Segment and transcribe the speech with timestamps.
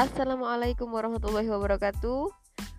[0.00, 2.32] Assalamualaikum warahmatullahi wabarakatuh.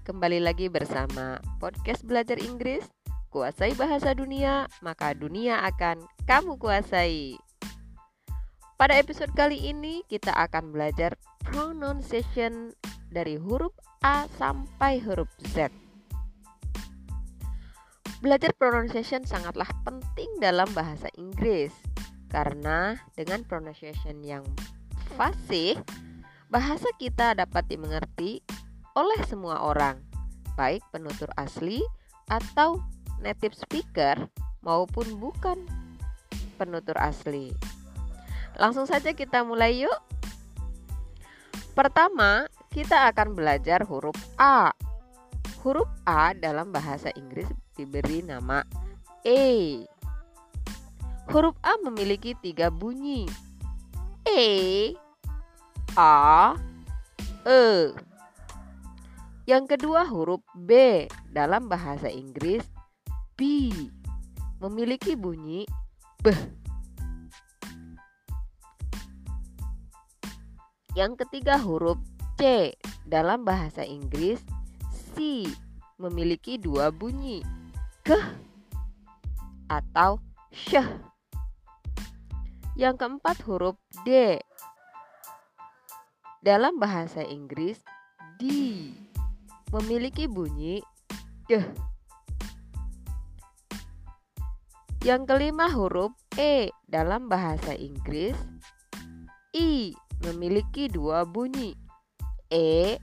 [0.10, 2.82] Kembali lagi bersama podcast belajar Inggris.
[3.30, 7.38] Kuasai bahasa dunia, maka dunia akan kamu kuasai.
[8.74, 11.14] Pada episode kali ini kita akan belajar
[11.46, 12.74] pronunciation
[13.14, 15.70] dari huruf A sampai huruf Z.
[18.26, 21.70] Belajar pronunciation sangatlah penting dalam bahasa Inggris
[22.34, 24.42] karena dengan pronunciation yang
[25.14, 25.78] fasih
[26.52, 28.44] Bahasa kita dapat dimengerti
[28.92, 30.04] oleh semua orang,
[30.60, 31.80] baik penutur asli
[32.28, 32.84] atau
[33.24, 34.28] native speaker
[34.60, 35.64] maupun bukan
[36.60, 37.56] penutur asli.
[38.60, 39.96] Langsung saja kita mulai yuk.
[41.72, 44.76] Pertama, kita akan belajar huruf A.
[45.64, 47.48] Huruf A dalam bahasa Inggris
[47.80, 48.60] diberi nama
[49.24, 49.88] E.
[51.32, 53.24] Huruf A memiliki tiga bunyi.
[54.28, 54.92] E,
[56.00, 56.56] A,
[57.44, 57.92] E.
[59.44, 62.64] Yang kedua huruf B dalam bahasa Inggris
[63.36, 63.68] B
[64.64, 65.68] memiliki bunyi
[66.24, 66.32] B.
[70.96, 72.00] Yang ketiga huruf
[72.40, 72.72] C
[73.04, 74.40] dalam bahasa Inggris
[75.12, 75.44] C
[76.00, 77.44] memiliki dua bunyi
[78.08, 78.16] K
[79.68, 80.24] atau
[80.56, 80.80] sh.
[82.80, 83.76] Yang keempat huruf
[84.08, 84.40] D
[86.42, 87.78] dalam bahasa Inggris,
[88.42, 88.50] D
[89.70, 90.82] memiliki bunyi
[91.46, 91.62] D.
[95.06, 98.38] Yang kelima huruf E dalam bahasa Inggris,
[99.54, 99.94] I
[100.26, 101.78] memiliki dua bunyi,
[102.50, 102.98] E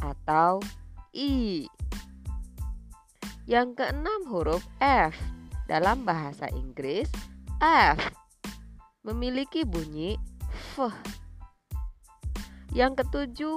[0.00, 0.60] atau
[1.12, 1.68] I.
[3.48, 5.16] Yang keenam huruf F
[5.68, 7.08] dalam bahasa Inggris,
[7.60, 8.00] F
[9.04, 10.16] memiliki bunyi
[10.76, 10.88] F.
[12.76, 13.56] Yang ketujuh,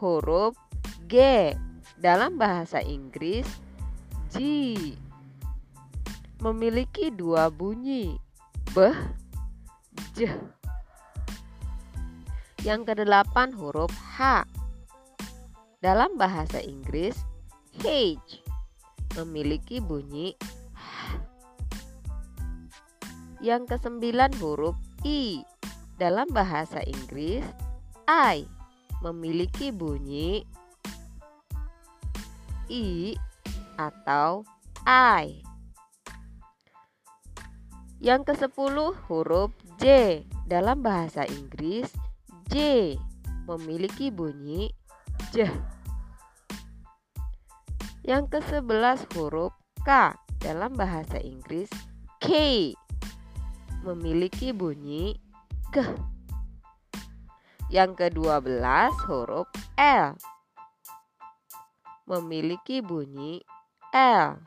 [0.00, 0.56] huruf
[1.04, 1.52] G.
[2.00, 3.44] Dalam bahasa Inggris
[4.32, 4.40] G.
[6.40, 8.16] Memiliki dua bunyi
[8.72, 8.92] B,
[10.16, 10.32] J.
[12.64, 14.44] Yang kedelapan huruf H.
[15.80, 17.16] Dalam bahasa Inggris
[17.80, 17.86] H.
[19.20, 20.36] Memiliki bunyi
[20.72, 21.20] H.
[23.44, 25.44] Yang kesembilan huruf I.
[25.96, 27.44] Dalam bahasa Inggris
[28.04, 28.55] I
[29.04, 30.44] memiliki bunyi
[32.66, 33.14] I
[33.78, 34.42] atau
[34.86, 35.44] I.
[38.02, 41.88] Yang kesepuluh huruf J dalam bahasa Inggris
[42.50, 42.94] J
[43.46, 44.74] memiliki bunyi
[45.34, 45.48] J.
[48.06, 51.70] Yang kesebelas huruf K dalam bahasa Inggris
[52.22, 52.28] K
[53.82, 55.18] memiliki bunyi
[55.70, 55.82] K.
[57.66, 60.14] Yang kedua belas huruf L
[62.06, 63.42] memiliki bunyi
[63.90, 64.38] L.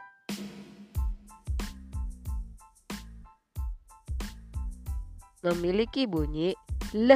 [5.43, 6.55] Memiliki bunyi
[6.95, 7.11] L.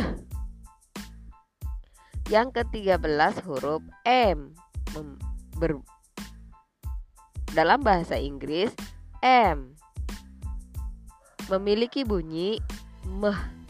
[2.27, 4.51] Yang ketiga belas huruf M
[5.55, 5.79] ber,
[7.55, 8.75] dalam bahasa Inggris
[9.23, 9.71] M
[11.47, 12.59] memiliki bunyi
[13.07, 13.62] meh.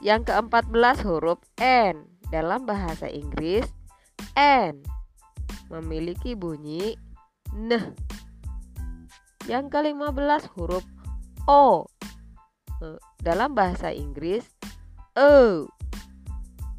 [0.00, 0.72] Yang keempat
[1.04, 2.08] huruf N.
[2.32, 3.68] Dalam bahasa Inggris
[4.36, 4.80] N.
[5.68, 6.96] Memiliki bunyi
[7.52, 7.92] N.
[9.44, 10.84] Yang kelima belas huruf
[11.44, 11.84] O.
[12.80, 14.48] E, dalam bahasa Inggris
[15.12, 15.68] O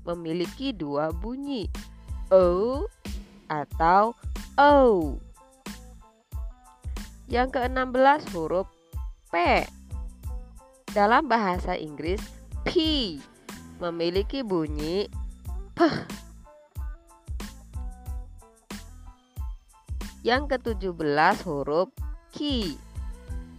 [0.02, 1.70] memiliki dua bunyi
[2.34, 2.86] O
[3.46, 4.18] atau
[4.58, 4.74] O.
[7.30, 8.68] Yang keenam belas huruf
[9.30, 9.64] P.
[10.92, 12.20] Dalam bahasa Inggris
[12.62, 12.72] P
[13.82, 15.10] memiliki bunyi
[15.74, 15.80] P.
[20.22, 21.90] Yang ke-17 huruf
[22.30, 22.40] Q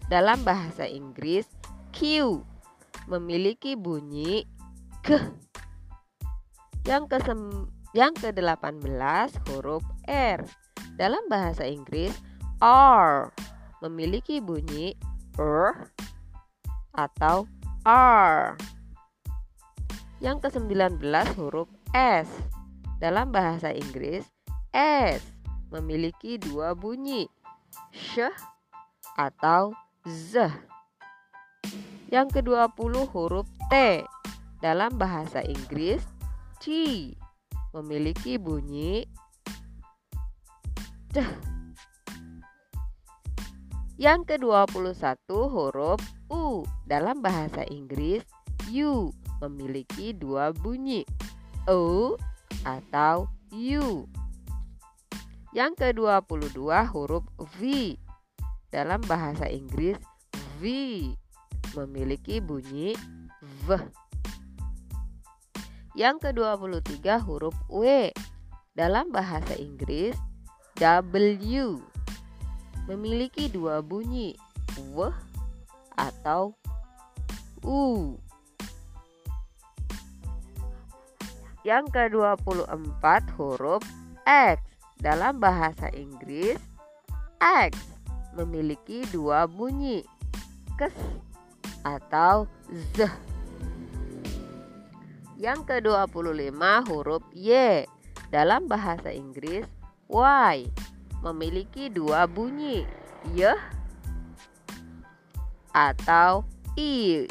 [0.06, 1.50] dalam bahasa Inggris
[1.90, 2.38] Q
[3.10, 4.46] memiliki bunyi
[5.02, 5.18] K.
[6.86, 7.18] Yang ke
[7.92, 10.40] yang ke-18 huruf R
[10.96, 12.14] dalam bahasa Inggris
[12.62, 13.34] R
[13.82, 14.94] memiliki bunyi
[15.36, 15.90] R
[16.94, 17.50] atau
[17.84, 18.54] R.
[20.22, 21.02] Yang ke-19
[21.34, 22.30] huruf S.
[23.02, 24.22] Dalam bahasa Inggris,
[24.70, 25.18] S
[25.74, 27.26] memiliki dua bunyi,
[27.90, 28.30] sh
[29.18, 29.74] atau
[30.06, 30.46] z.
[32.06, 34.06] Yang ke-20 huruf T.
[34.62, 36.06] Dalam bahasa Inggris,
[36.62, 36.70] T
[37.74, 39.02] memiliki bunyi
[41.10, 41.18] d.
[43.98, 45.18] Yang ke-21
[45.50, 45.98] huruf
[46.30, 48.22] U dalam bahasa Inggris
[48.70, 49.10] U
[49.42, 51.02] memiliki dua bunyi
[51.66, 52.14] O
[52.62, 54.06] atau U.
[55.52, 56.58] Yang ke-22
[56.88, 57.26] huruf
[57.58, 57.94] V.
[58.72, 60.00] Dalam bahasa Inggris
[60.58, 60.64] V
[61.76, 62.96] memiliki bunyi
[63.68, 63.76] V.
[65.92, 68.08] Yang ke-23 huruf W.
[68.72, 70.16] Dalam bahasa Inggris
[70.80, 71.76] W
[72.88, 74.32] memiliki dua bunyi
[74.96, 75.12] W
[76.00, 76.56] atau
[77.60, 78.16] U.
[81.62, 83.04] Yang ke-24
[83.38, 83.82] huruf
[84.26, 84.58] X
[84.98, 86.58] dalam bahasa Inggris
[87.38, 87.74] X
[88.34, 90.02] memiliki dua bunyi
[90.78, 90.94] kes
[91.86, 92.46] atau
[92.94, 93.06] z.
[95.38, 97.82] Yang ke-25 huruf Y
[98.30, 99.66] dalam bahasa Inggris
[100.06, 100.56] Y
[101.22, 102.82] memiliki dua bunyi
[103.30, 103.46] y
[105.70, 106.42] atau
[106.74, 107.26] i.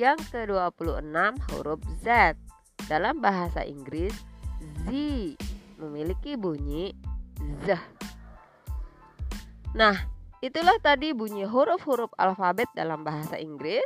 [0.00, 1.12] Yang ke-26
[1.52, 2.32] huruf Z
[2.88, 4.16] dalam bahasa Inggris
[4.88, 4.88] Z
[5.76, 6.96] memiliki bunyi
[7.64, 7.76] z.
[9.76, 9.96] Nah,
[10.40, 13.84] itulah tadi bunyi huruf-huruf alfabet dalam bahasa Inggris.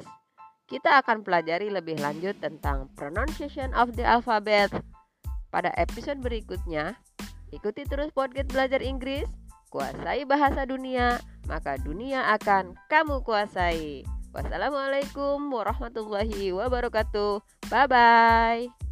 [0.70, 4.70] Kita akan pelajari lebih lanjut tentang pronunciation of the alphabet
[5.50, 6.94] pada episode berikutnya.
[7.50, 9.26] Ikuti terus podcast belajar Inggris,
[9.70, 11.18] kuasai bahasa dunia,
[11.50, 14.13] maka dunia akan kamu kuasai.
[14.34, 17.38] Wassalamualaikum warahmatullahi wabarakatuh.
[17.70, 18.83] Bye bye.